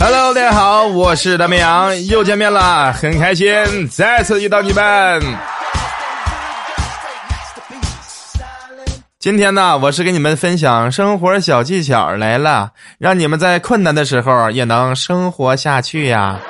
[0.00, 3.54] Hello，大家好，我是大绵羊，又见面了，很开心，
[3.88, 5.22] 再次遇到你们。
[9.28, 16.40] 今天呢，我是给你们分享生活小技巧来了，让你们在困难的时候也能生活下去呀。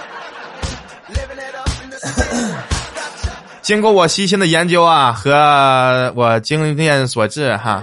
[3.62, 7.82] 经过我细心的研究啊，和我经验所致哈。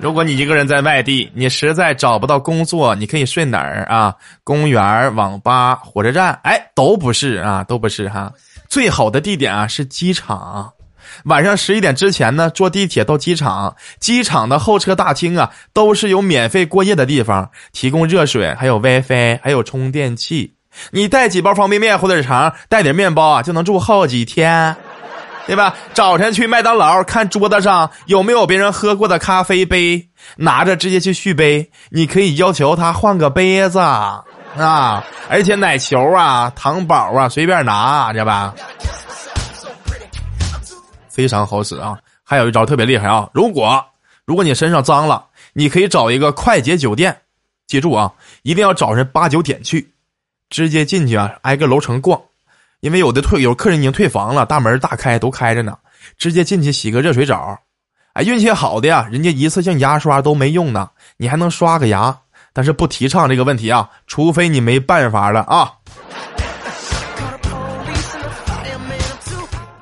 [0.00, 4.12] 如果你一个人在外地，你实在找不到工作，你可以睡哪儿啊？
[4.42, 8.32] 公园、网吧、火车站，哎，都不是啊，都不是哈。
[8.68, 10.72] 最好的地点啊是机场。
[11.24, 20.54] 晚上十一点之前呢，坐地铁到机场，机场的候车大厅啊，都是有免费过夜的地方，提供热水，还有 WiFi，还有充电器。
[20.90, 24.76] 你带几包方便面、火腿肠，带点面包啊，就能住好几天。
[25.46, 25.74] 对吧？
[25.92, 31.70] 早晨去麦当劳，看桌子上有没有别人喝过的咖啡杯，拿着直接去续杯。
[31.90, 34.24] 你可以要求他换个杯子啊，
[35.28, 38.54] 而且奶球啊、糖宝啊随便拿，知道吧？
[41.14, 41.96] 非常好使啊！
[42.24, 43.30] 还有一招特别厉害啊！
[43.32, 43.84] 如果
[44.24, 47.16] 如果你身上脏了，你可以找一个快捷酒店，
[47.68, 48.12] 记住啊，
[48.42, 49.92] 一定要早晨八九点去，
[50.50, 52.20] 直接进去啊，挨个楼层逛。
[52.80, 55.78] 因为有的退有客人已经退房了，大门大开都开着呢，
[56.18, 57.56] 直接进去洗个热水澡，
[58.14, 62.18] 哎，运气好的呀，人家一次性牙刷都没用呢，你还能刷个牙，
[62.52, 65.74] 但是不提倡这个问题啊，除非你没办法了啊。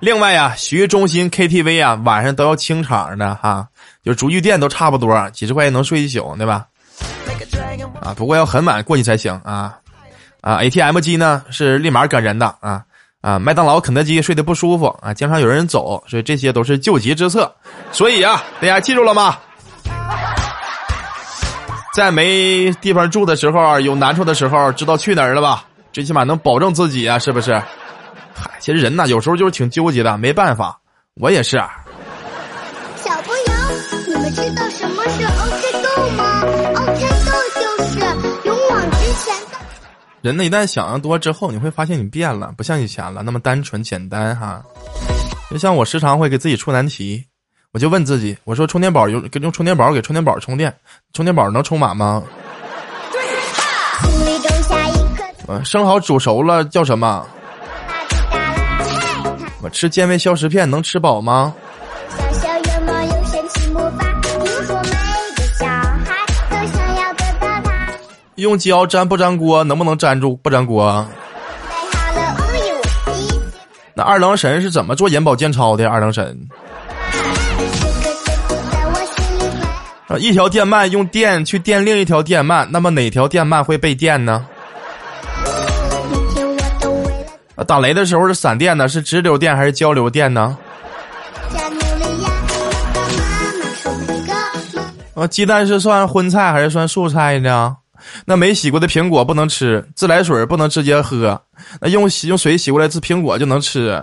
[0.03, 3.69] 另外呀，洗浴中心 KTV 啊，晚上都要清场的哈，
[4.03, 6.67] 就足浴店都差不多，几十块钱能睡一宿，对吧？
[8.03, 9.79] 啊，不过要很晚过去才行啊，
[10.41, 12.83] 啊，ATM 机呢是立马赶人的啊。
[13.21, 17.55] 啊，麦当劳、肯德基睡得不舒服啊，经常有人走，所以这些都是救急之策。
[17.93, 19.39] 所以啊， 大家记住了吗？
[21.95, 25.65] 在没地方住的时候，有难处的时候，知道去哪儿了吧？
[25.93, 27.63] 最起码能保证自己啊，是不是？
[28.35, 30.79] 嗨，其实人呐，有时候就是挺纠结的，没办法，
[31.15, 31.57] 我也是。
[32.97, 33.53] 小朋友，
[34.09, 37.99] 你们知道什么是 OK Go 吗？OK Go 就是
[38.47, 39.59] 勇往直前的。
[40.23, 44.63] 人呢，一旦想的多之后，你会发现你变了，不像以前了那么单纯简单哈。
[45.51, 47.25] 就像我时常会给自己出难题，
[47.73, 50.75] 我就问自己，我说充电宝用用充电宝给充电宝充电，
[51.13, 52.23] 充电宝能充满吗？
[55.49, 57.27] 呃，生蚝煮熟了叫什么？
[59.63, 61.55] 我吃健胃消食片能吃饱吗？
[68.35, 69.63] 用胶粘不粘锅？
[69.63, 71.07] 能不能粘住不粘锅？
[73.95, 75.89] 那二郎神是怎么做眼保健操的？
[75.89, 76.37] 二郎神。
[80.19, 84.45] 一条电鳗用电去电另一条电鳗，那么哪条电鳗会被电呢？
[87.67, 90.57] 打雷的时候是闪电呢，是直流电还是交流电呢？
[95.15, 97.77] 啊，鸡蛋是算荤菜还是算素菜呢？
[98.25, 101.41] 那没洗过的苹果不能吃，自来水不能直接喝，
[101.81, 104.03] 那用洗用水洗过来吃苹果就能吃。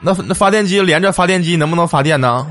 [0.00, 2.46] 那那发电机连着发电机能不能发电呢？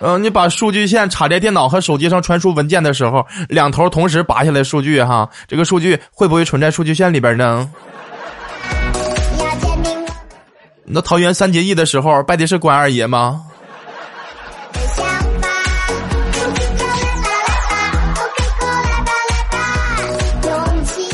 [0.00, 7.68] 嗯、你把数据线插在电脑和手机上传输文件的时候，两头同时拔下来数据哈，这个数据会不会存在数据线里边呢？
[10.84, 13.42] 那桃园三结义的时候拜的是关二爷吗？
[14.72, 15.04] 的想
[15.42, 15.48] 法。
[16.46, 19.10] OK Go 来吧来吧，OK Go 来吧
[20.42, 21.12] 来吧，勇气。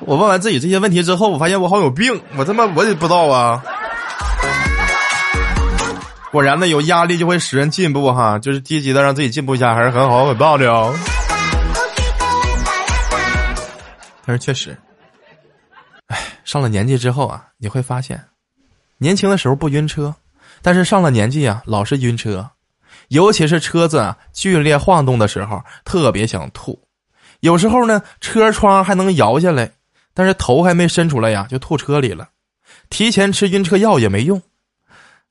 [0.00, 3.62] 我问完自己这些问题之后，我发现我好有病，我他妈我也不知道啊。
[6.34, 10.92] 果然呢，有压力就会使人进步哈，就是积极的让自己进步一下，还是很好很棒的哦。
[14.26, 14.76] 但是确实，
[16.08, 18.20] 哎，上了年纪之后啊，你会发现，
[18.98, 20.12] 年轻的时候不晕车，
[20.60, 22.50] 但是上了年纪啊，老是晕车，
[23.10, 26.76] 尤其是车子啊剧烈晃动的时候，特别想吐。
[27.38, 29.70] 有时候呢，车窗还能摇下来，
[30.12, 32.30] 但是头还没伸出来呀，就吐车里了。
[32.90, 34.42] 提前吃晕车药也没用，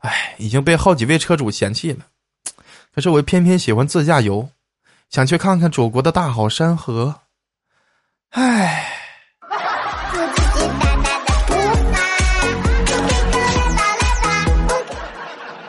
[0.03, 2.05] 哎，已经被好几位车主嫌弃了。
[2.93, 4.49] 可是我偏偏喜欢自驾游，
[5.09, 7.21] 想去看看祖国的大好山河。
[8.31, 8.89] 唉。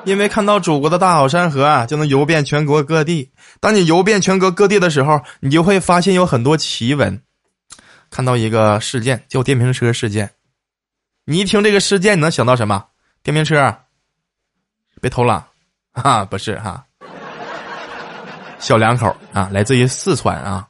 [0.05, 3.31] 因为看到祖国的大好山河啊，就能游遍全国各地。
[3.61, 7.23] 当你游遍全国各地的时候，你就会发现有很多奇闻。
[8.11, 10.33] 看到一个事件，叫电瓶车事件。
[11.25, 12.85] 你一听这个事件，你能想到什么？
[13.23, 13.79] 电瓶车
[15.05, 15.47] 别偷了？
[15.93, 16.83] 啊，不是哈。
[18.59, 20.67] 小两口啊，来自于四川啊。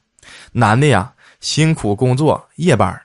[0.51, 3.01] 男的呀，辛苦工作夜班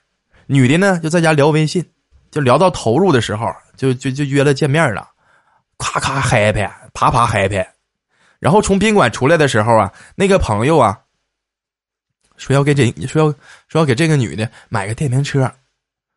[0.47, 1.89] 女的呢就在家聊微信，
[2.33, 3.47] 就聊到投入的时候，
[3.77, 5.09] 就就就约了见面了。
[5.79, 7.65] 咔咔 happy，啪啪 happy，
[8.41, 10.99] 然后从宾馆出来的时候啊，那个朋友啊，
[12.37, 13.33] 说要给这说要
[13.69, 15.53] 说要给这个女的买个电瓶车，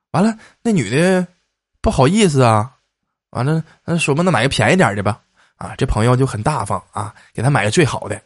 [0.09, 1.27] 完了那女的
[1.81, 2.72] 不好意思啊，
[3.33, 5.19] 完了那说吧，那买个便宜点的吧，
[5.57, 8.19] 啊，这朋友就很大方啊，给他买个最好的，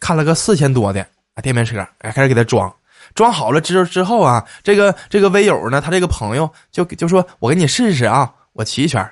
[0.00, 1.00] 看了个四千多的
[1.34, 2.74] 啊电瓶车，哎，开始给他装，
[3.14, 9.08] 装好了之之后啊，这个这个微友呢，他这个朋友就就说我给你试试啊，我骑一圈。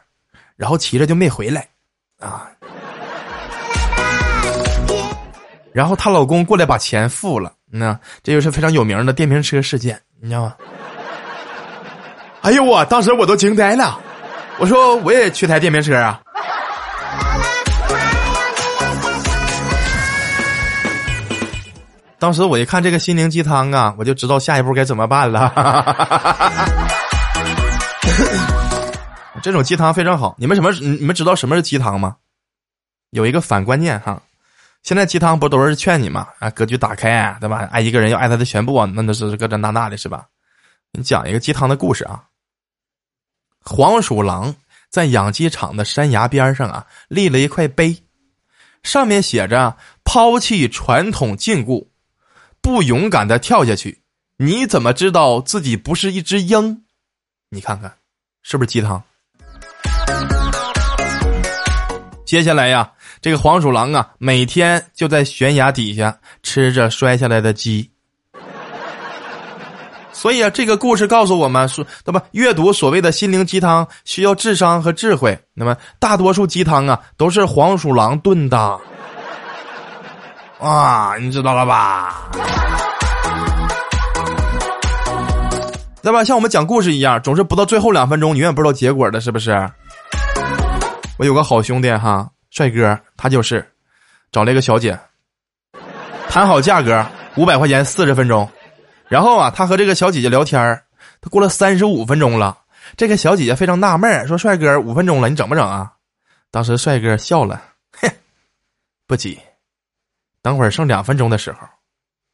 [0.56, 1.69] 然后骑着就没回来，
[2.19, 2.49] 啊！
[5.70, 10.56] 然后她老公过来把钱付了，那这就是非常有名的电瓶车事件，你知道吗？
[12.40, 14.00] 哎呦我当时我都惊呆了，
[14.58, 16.20] 我说我也缺台电瓶车啊！
[22.19, 25.53] 当时我一看这个心灵鸡汤啊，我就知道下一步该怎么办了。
[29.43, 30.73] 这种鸡汤非常好，你们什么？
[30.73, 32.17] 你们知道什么是鸡汤吗？
[33.11, 34.20] 有一个反观念哈，
[34.82, 36.26] 现在鸡汤不都是劝你吗？
[36.38, 37.69] 啊，格局打开，对吧？
[37.70, 40.25] 爱一个人要爱他的全部啊，那那是这这那那的，是吧？
[40.93, 42.23] 你讲一个鸡汤的故事啊。
[43.69, 44.55] 黄鼠狼
[44.89, 48.05] 在养鸡场的山崖边上啊，立了一块碑，
[48.85, 51.89] 上面写着：“抛弃传统禁锢，
[52.61, 54.03] 不勇敢的跳下去，
[54.39, 56.85] 你怎么知道自己不是一只鹰？
[57.51, 57.93] 你看看，
[58.43, 59.03] 是不是鸡汤？”
[62.25, 67.91] 接下来呀，这个黄鼠狼啊，每天就在悬崖底下吃着摔下来的鸡。
[70.17, 72.23] 所以啊，这个故事告诉我们说，那么？
[72.33, 75.39] 阅读所谓的心灵鸡汤需要智商和智慧。
[75.53, 78.81] 那么，大多数鸡汤啊，都是黄鼠狼炖的。
[80.59, 82.31] 啊，你知道了吧？
[86.03, 86.25] 对吧？
[86.25, 89.71] 像我们讲故事一样，总是不到最后两分钟，你永远不知道结果的，是不是？
[91.19, 93.71] 我有个好兄弟哈，帅哥，他就是
[94.33, 94.99] 找了一个小姐，
[96.31, 97.05] 谈好价格
[97.37, 98.49] 五百块钱四十分钟，
[99.08, 100.61] 然后啊，他和这个小姐姐聊天
[101.20, 102.58] 他过了三十五分钟了，
[102.97, 105.93] 这个小姐姐非常纳闷说：“帅哥，五分钟了，你整不整啊？”
[106.50, 107.62] 当时帅哥笑了，
[107.97, 108.11] 嘿，
[109.06, 109.38] 不急，
[110.43, 111.58] 等会儿剩两分钟的时候，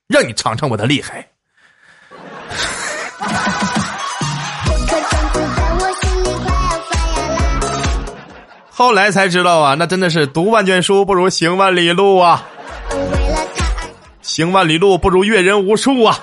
[0.08, 1.28] 让你尝尝我的厉害。
[8.70, 12.46] 后来才知道啊，那真的是读万卷书不如行万里路啊，
[14.22, 16.18] 行万里路不如阅人无数啊，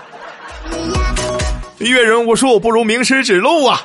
[1.80, 3.82] 阅人无数不如名师指路啊，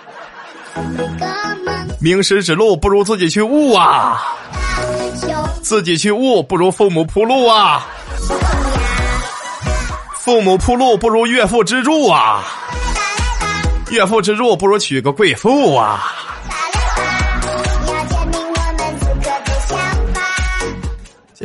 [2.01, 4.21] 名师指路不如自己去悟啊，
[5.63, 7.87] 自己去悟不如父母铺路啊，
[10.19, 12.43] 父母铺路不如岳父支柱啊，
[13.91, 16.14] 岳父支柱不如娶个贵妇啊。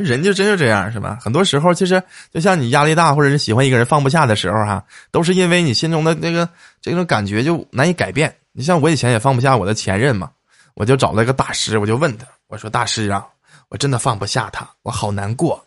[0.03, 1.17] 人就真就这样是吧？
[1.21, 2.01] 很多时候其实
[2.31, 6.47] 就像你压力大或者是喜欢一个人放不下的时候哈，都是因为你心中的那个
[6.81, 8.35] 这种感觉就难以改变。
[8.51, 10.31] 你像我以前也放不下我的前任嘛，
[10.73, 13.25] 我就找了一个大师，我就问他，我说大师啊，
[13.69, 15.63] 我真的放不下他，我好难过，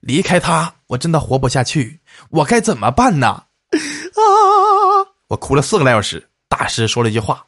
[0.00, 1.98] 离开他我真的活不下去，
[2.30, 3.28] 我该怎么办呢？
[3.28, 3.42] 啊！
[5.28, 7.44] 我哭了四个来小时，大师说了一句话，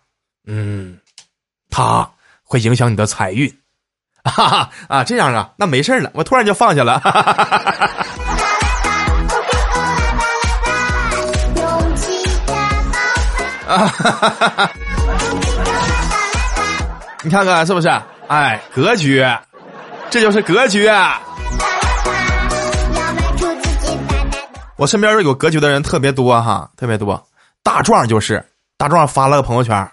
[0.47, 0.99] 嗯，
[1.71, 2.11] 他
[2.43, 3.53] 会影响你的财运。
[4.29, 6.95] 哈 哈啊，这样啊，那没事了，我突然就放下了。
[13.69, 14.71] 啊，
[17.23, 17.89] 你看看是不是？
[18.29, 19.27] 哎，格局，
[20.11, 20.89] 这就是格局。
[24.77, 27.27] 我身边有格局的人特别多哈，特别多。
[27.63, 28.45] 大壮就是
[28.77, 29.91] 大壮发了个朋友圈，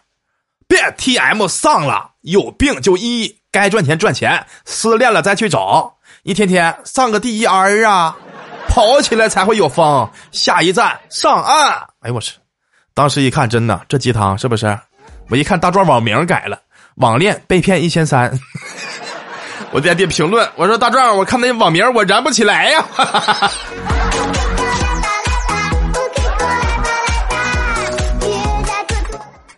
[0.68, 3.36] 别 T M 丧了，有病就医。
[3.56, 5.96] 该赚钱赚钱，失恋了再去找。
[6.24, 8.18] 一天天上个第一 R 啊，
[8.68, 10.10] 跑起来才会有风。
[10.34, 11.72] 下一站上岸。
[12.02, 12.34] 哎呦我去！
[12.94, 14.78] 当时一看，真的这鸡汤是不是？
[15.30, 16.60] 我一看大壮网名改了，
[16.96, 18.38] 网恋被骗一千三。
[19.72, 22.86] 我在底评论，我说大壮，我看那网名我燃不起来呀。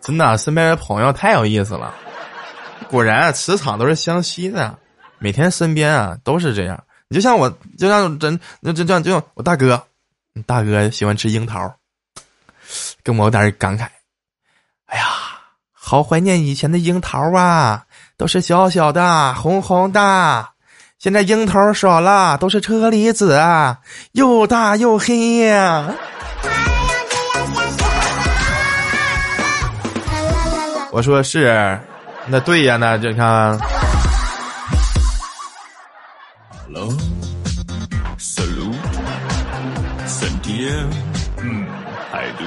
[0.00, 1.92] 真的，身边的朋友太有意思了。
[2.90, 4.78] 果然，磁场都是相吸的。
[5.18, 6.82] 每天身边啊都是这样。
[7.08, 9.82] 你就像我，就像真那就这，就像我大哥，
[10.46, 11.74] 大哥喜欢吃樱桃，
[13.02, 13.86] 跟我有点感慨。
[14.86, 15.04] 哎呀，
[15.72, 17.84] 好怀念以前的樱桃啊，
[18.16, 20.48] 都是小小的、红红的。
[20.98, 23.78] 现在樱桃少了，都是车厘子啊，
[24.12, 25.94] 又大又黑呀。
[30.90, 31.78] 我说是，
[32.30, 33.58] 那对呀，那就看。
[41.40, 41.66] 嗯
[42.12, 42.44] ，，I do。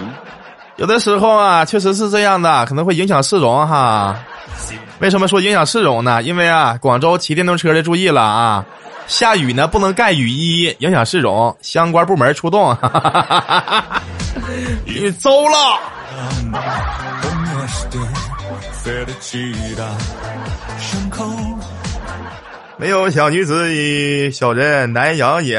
[0.75, 4.17] 有的时候啊，确实是这样的，可能会影响市容哈。
[4.99, 6.21] 为什么说影响市容呢？
[6.21, 8.65] 因为啊，广州骑电动车的注意了啊，
[9.07, 12.75] 下雨呢不能盖雨衣，影响市容，相关部门出动，
[14.85, 15.79] 你走了。
[22.77, 25.57] 没有小女子与，小人难养也。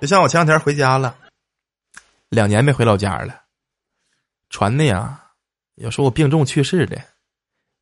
[0.00, 1.16] 就像我前两天回家了，
[2.28, 3.34] 两年没回老家了，
[4.50, 5.20] 传的呀，
[5.76, 7.00] 有时候我病重去世的，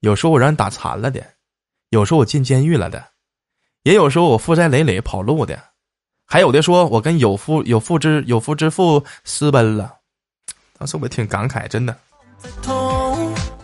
[0.00, 1.22] 有时候我让人打残了的，
[1.90, 3.04] 有时候我进监狱了的，
[3.82, 5.60] 也有时候我负债累累跑路的，
[6.24, 9.98] 还有的说我跟有夫有妇之有夫之妇私奔了，
[10.84, 11.96] 当时我挺感慨，真的。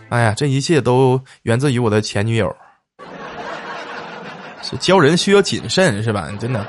[0.09, 2.57] 哎呀，这一切都源自于我的前女友。
[4.63, 6.31] 是交人需要谨慎，是吧？
[6.39, 6.65] 真的。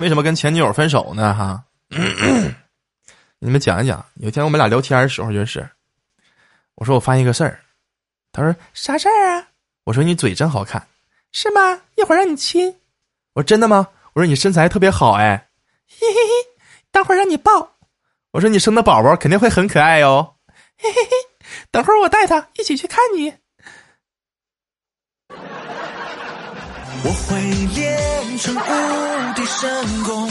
[0.00, 1.32] 为什么跟前女友分手呢？
[1.32, 1.64] 哈，
[3.38, 4.04] 你们讲一讲。
[4.16, 5.66] 有一天我们俩聊天的时候，就是，
[6.74, 7.58] 我说我发现一个事儿，
[8.32, 9.48] 他说啥事儿啊？
[9.84, 10.86] 我说你嘴真好看，
[11.32, 11.80] 是吗？
[11.94, 12.68] 一会儿让你亲。
[13.32, 13.88] 我说真的吗？
[14.12, 15.48] 我说你身材特别好，哎，
[15.88, 16.53] 嘿嘿嘿，
[16.94, 17.70] 等会儿让你抱。
[18.30, 20.36] 我说你生的宝宝肯定会很可爱哟，
[20.78, 21.10] 嘿嘿嘿！
[21.72, 23.34] 等会儿我带他一起去看你。
[27.06, 27.36] 我会
[27.74, 30.30] 练成无敌神功。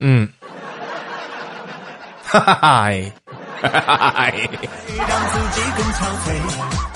[0.00, 0.28] 嗯，
[2.24, 2.90] 哈哈哈！
[3.62, 4.12] 哈哈哈！
[4.14, 4.48] 嗨。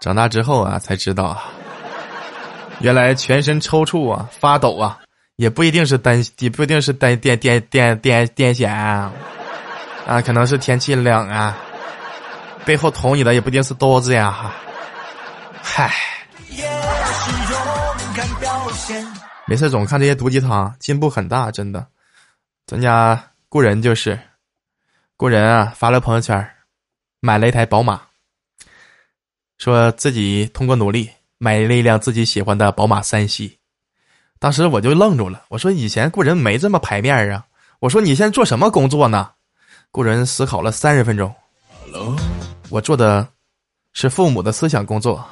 [0.00, 1.44] 长大之后啊，才知道啊，
[2.80, 4.98] 原来全身抽搐啊、发抖啊，
[5.36, 9.12] 也不一定是单，也不一定是单癫癫癫癫癫痫啊，
[10.06, 11.56] 啊，可能是天气冷啊，
[12.64, 14.52] 背后捅你的也不一定是刀子呀，
[15.62, 15.92] 嗨。
[19.46, 21.86] 没事，总看这些毒鸡汤，进步很大，真的。
[22.66, 24.18] 咱家故人就是，
[25.16, 26.50] 故人啊，发了朋友圈，
[27.20, 28.02] 买了一台宝马。
[29.58, 33.58] 说自己通过努力买了一辆自己喜欢的宝马三系，
[34.38, 35.42] 当时我就愣住了。
[35.48, 37.44] 我说以前雇人没这么排面啊。
[37.80, 39.30] 我说你现在做什么工作呢？
[39.90, 41.32] 雇人思考了三十分钟。
[42.68, 43.26] 我做的
[43.94, 45.24] 是父母的思想工作。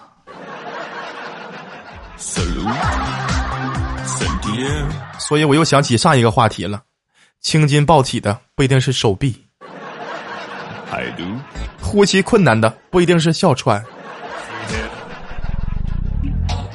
[5.18, 6.82] 所以我又想起上一个话题了，
[7.40, 9.44] 青筋暴起的不一定是手臂，
[11.80, 13.84] 呼吸困难的不一定是哮喘。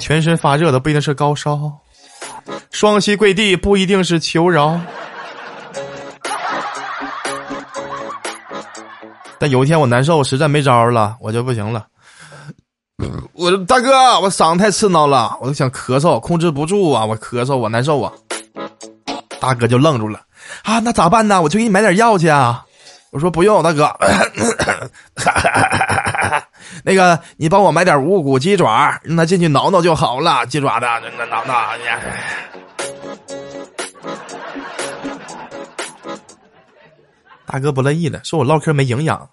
[0.01, 1.71] 全身发热的不一定是高烧，
[2.71, 4.77] 双膝跪地不一定是求饶。
[9.37, 11.85] 但有一天我难受，我实在没招了，我就不行了。
[13.33, 18.11] 我大哥，我嗓子太刺挠了，我都想咳嗽，控制不住啊，我咳嗽，我难受啊。
[19.39, 20.19] 大哥就愣住了，
[20.63, 21.41] 啊，那咋办呢？
[21.41, 22.65] 我去给你买点药去啊。
[23.11, 23.85] 我说不用，大哥。
[26.83, 30.45] 那个，你帮我买点无骨鸡爪，让他进去挠挠就好了。
[30.45, 31.53] 鸡爪的，那挠挠。
[37.45, 39.29] 大哥不乐意了，说我唠嗑没营养。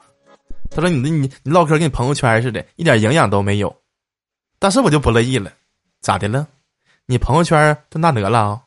[0.71, 3.75] 他说：“你你你唠嗑跟你朋友圈似的，一点营养都没有。”
[4.59, 5.51] 当时我就不乐意了，
[6.01, 6.47] 咋的了？
[7.07, 8.61] 你朋友圈这那得了啊？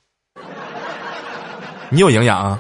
[1.90, 2.60] 你有营养啊？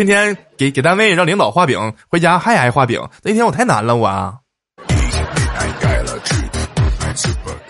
[0.00, 3.06] 天天给给单位让领导画饼，回家还挨画饼。
[3.22, 4.34] 那天我太难了，我啊。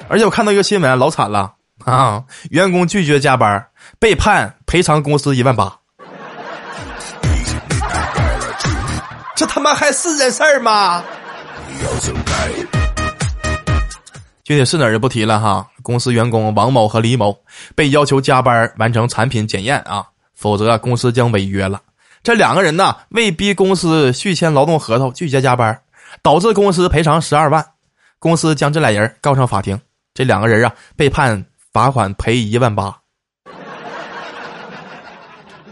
[0.09, 2.23] 而且我看到一个新闻，老惨了啊！
[2.51, 3.67] 员工拒绝加班，
[3.99, 5.77] 被判赔偿公司一万八。
[9.35, 11.03] 这他妈还是人事儿吗？
[14.45, 15.67] 具体是哪儿就不提了哈。
[15.83, 17.37] 公司员工王某和李某
[17.75, 21.81] 被要求加班完成产品检验啊，否则公司将违约了。
[22.23, 25.81] 这两个人呢，为逼公司续签劳动合同，拒绝加班，
[26.23, 27.65] 导致公司赔偿十二万，
[28.19, 29.81] 公司将这俩人告上法庭，
[30.13, 32.95] 这两个人啊被判罚款赔一万八。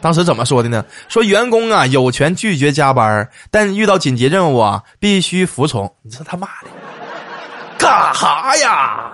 [0.01, 0.83] 当时怎么说的呢？
[1.09, 5.95] 说员工啊有权拒绝加班，但遇到紧急任务啊必须服从。
[6.03, 6.69] 你说他妈的
[7.77, 9.13] 干哈呀？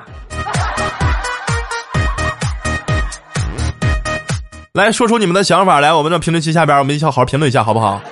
[4.75, 8.03] 来说出你们的想法来，我们的评论区下边，我们一起好好评论一下，好不好？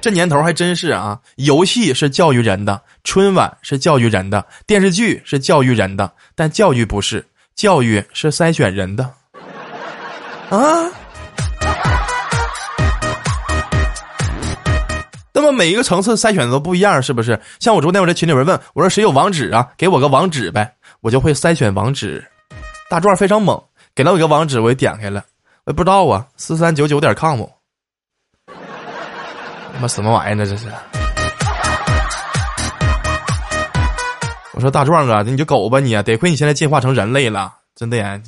[0.00, 1.20] 这年头还真是啊！
[1.34, 7.22] 游戏是教育人的，春晚是教育人的，电视剧是教育人的，但教育不是，
[7.54, 9.04] 教育是筛选人的。
[10.48, 10.90] 啊！
[15.34, 17.38] 那么每一个层次筛选的都不一样，是不是？
[17.60, 19.68] 像我昨天我在群里边问我说谁有网址啊？
[19.76, 22.24] 给我个网址呗，我就会筛选网址。
[22.88, 23.60] 大壮非常猛，
[23.96, 25.24] 给了我一个网址，我就点开了，
[25.64, 27.40] 我也不知道啊，四三九九点 com。
[28.46, 30.44] 他妈什么玩意儿呢？
[30.44, 30.66] 这是！
[34.52, 35.94] 我说大壮啊，你就狗吧你！
[36.02, 38.20] 得亏你现在进化成人类了，真的呀！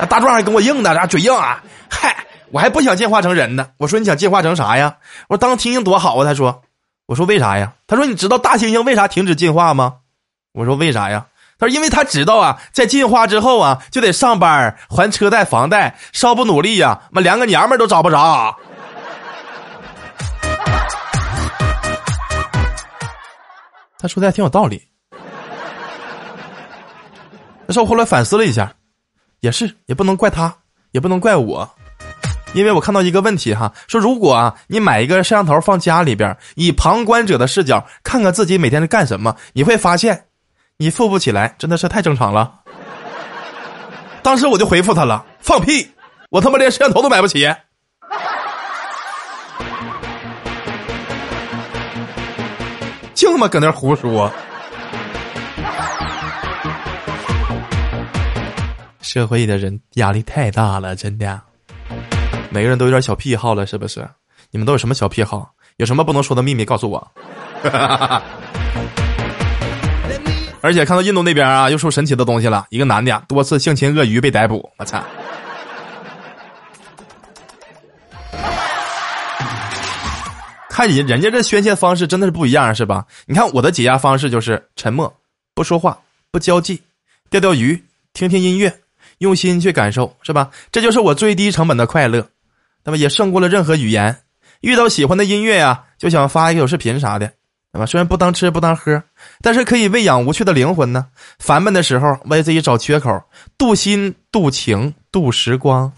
[0.00, 1.62] 啊，大壮还跟我硬呢，嘴硬啊！
[1.88, 3.68] 嗨，我还不想进化成人呢。
[3.76, 4.96] 我说你想进化成啥呀？
[5.28, 6.24] 我说当猩猩多好啊！
[6.24, 6.60] 他说，
[7.06, 7.72] 我说为啥呀？
[7.86, 9.98] 他说你知道大猩猩为啥停止进化吗？
[10.54, 11.28] 我说为啥呀？
[11.58, 18.56] 他说因为他知道啊，在进化之后啊，就得上班还车贷房贷，稍不努力呀，妈连个娘们都找不着。
[23.98, 24.80] 他说的还挺有道理。
[27.66, 28.72] 但是我后来反思了一下。
[29.40, 30.52] 也是，也不能怪他，
[30.90, 31.68] 也不能怪我，
[32.54, 40.24] 因为我看到一个问题哈，说如果啊，你买一个摄像头放家里边，以旁观者的视角看看自己每天在干什么，你会发现，
[40.80, 42.60] 你富不起来真的是太正常了。
[44.22, 45.90] 当时我就回复他了，放屁，
[46.30, 47.52] 我他妈连摄像头都买不起，
[53.12, 54.32] 净他妈搁那胡说。
[59.00, 61.40] 社会的人压力太大了，真的。
[62.50, 64.08] 每个人都有点小癖好了，是不是？
[64.52, 65.50] 你们都有什么小癖好？
[65.78, 66.64] 有什么不能说的秘密？
[66.64, 67.12] 告诉我。
[70.68, 75.02] 而且看到印度那边啊，又出神奇的东西了，一个男的多次性侵鳄鱼被逮捕，我操！
[80.68, 83.06] 看人人家这宣泄方式真的是不一样，是吧？
[83.24, 85.10] 你看我的解压方式就是沉默，
[85.54, 85.98] 不说话，
[86.30, 86.82] 不交际，
[87.30, 88.80] 钓钓鱼，听听音乐。
[89.20, 90.50] 用心去感受，是吧？
[90.70, 92.28] 这就是我最低成本的快乐，
[92.84, 94.18] 那么也胜过了任何语言。
[94.60, 97.32] 遇到喜欢的音乐呀，就想发一个小视频啥的，
[97.78, 97.86] 对吧？
[97.86, 99.00] 虽然不当吃不当喝，
[99.40, 101.06] 但是可以喂养无趣的灵魂呢。
[101.38, 103.22] 烦闷的时候，为自己找缺口，
[103.56, 105.92] 镀心、镀情、镀时光。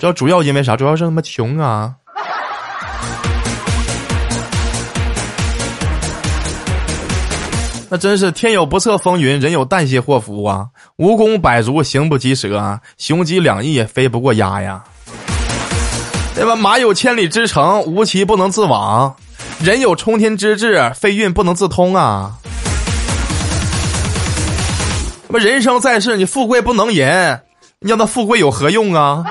[0.00, 0.76] 主要主要因为啥？
[0.76, 1.94] 主要是他妈穷啊。
[7.88, 10.66] 那真是天有不测风云，人有旦夕祸福啊！
[10.96, 12.80] 蜈蚣百足，行不及蛇啊！
[12.98, 14.82] 雄鸡两翼，飞不过鸭呀！
[16.34, 16.56] 对吧？
[16.56, 19.14] 马有千里之程，无骑不能自往；
[19.64, 22.34] 人有冲天之志，飞运不能自通啊！
[25.26, 27.06] 那么人生在世，你富贵不能淫，
[27.78, 29.24] 你让他富贵有何用啊？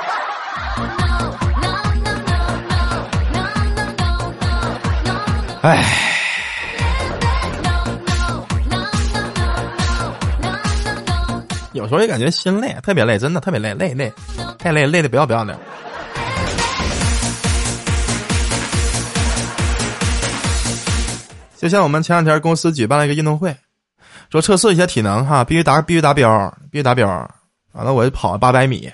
[5.62, 5.86] 哎。
[11.74, 14.12] 有时候也感觉心累，特别累，真的特别累，累累，
[14.58, 15.56] 太累，累的不要不要的。
[21.64, 23.56] 就像我们前两天公司举办了一个运动会，
[24.30, 27.08] 说测试一下体能哈，必须达必须达标，必须达标。
[27.72, 28.92] 完了我就跑了八百米，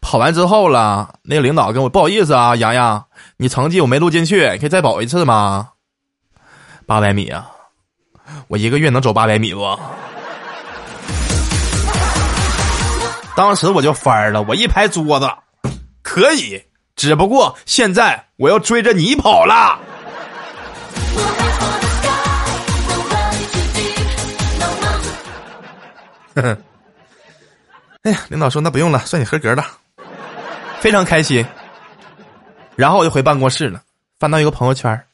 [0.00, 3.04] 跑完之后了，那个领导跟我不好意思啊，洋洋，
[3.36, 5.68] 你成绩我没录进去，可以再跑一次吗？
[6.86, 7.50] 八百米啊，
[8.48, 9.78] 我一个月能走八百米不？
[13.36, 15.30] 当时我就翻了，我一拍桌子，
[16.02, 16.58] 可以，
[16.96, 19.78] 只不过现在我要追着你跑了。
[26.34, 26.58] 呵呵，
[28.02, 29.64] 哎呀，领导说那不用了，算你合格了，
[30.80, 31.44] 非常开心。
[32.76, 33.82] 然后我就回办公室了，
[34.18, 35.04] 翻到一个朋友圈，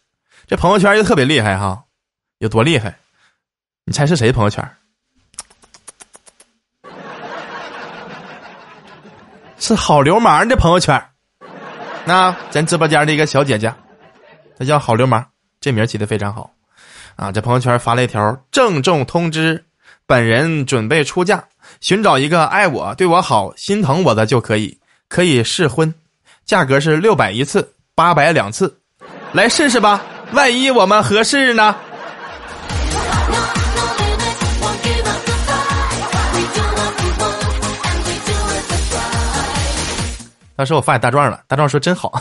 [0.47, 1.85] 这朋友圈又特别厉害哈，
[2.39, 2.97] 有多厉害？
[3.85, 4.69] 你猜是谁朋友圈？
[9.59, 11.03] 是好流氓的朋友圈，
[12.05, 13.73] 那咱直播间的一个小姐姐，
[14.59, 15.25] 她叫好流氓，
[15.59, 16.51] 这名起的非常好，
[17.17, 19.65] 啊，这朋友圈发了一条郑重通知，
[20.07, 21.43] 本人准备出嫁，
[21.81, 25.93] 寻找一个爱我、对我好、心疼我的就可以，可以试婚，
[26.45, 28.79] 价格是六百一次，八百两次，
[29.33, 31.75] 来试试吧，万一我们合适呢？
[40.55, 42.21] 当时我发给大壮了，大壮说真好。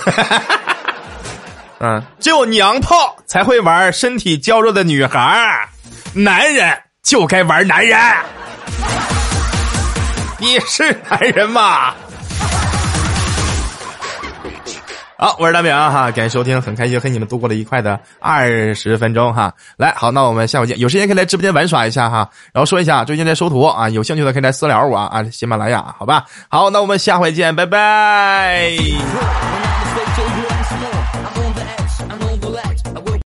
[1.80, 5.68] 嗯，只有娘炮才会玩身体娇弱的女孩
[6.14, 8.00] 男人就该玩男人。
[10.40, 11.94] 你是男人吗？
[15.18, 19.54] 好，我是大明哈，感谢收听，很开心和你们度过了愉快的二十分钟哈。
[19.78, 22.30] 来，好，那我们下回见，有时间可以来直播间玩耍一下哈。
[22.54, 26.26] 然后说一下，最近在收徒啊，有兴趣的可以来私聊我啊，喜马拉雅，好吧。
[26.50, 28.78] 好，那我们下回见，拜拜。